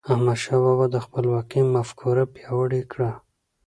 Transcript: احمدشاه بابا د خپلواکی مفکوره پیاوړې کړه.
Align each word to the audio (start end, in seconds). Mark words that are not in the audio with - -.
احمدشاه 0.11 0.59
بابا 0.63 0.85
د 0.91 0.97
خپلواکی 1.05 1.61
مفکوره 1.75 2.23
پیاوړې 2.35 2.81
کړه. 2.91 3.11